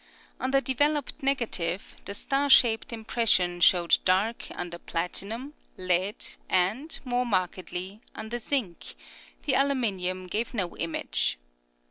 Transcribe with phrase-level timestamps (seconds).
[0.39, 7.23] On the developed negative the star shaped impression showed dark under platinum, lead, and, more
[7.23, 8.95] markedly, under zinc;
[9.45, 11.37] the aluminium gave no image.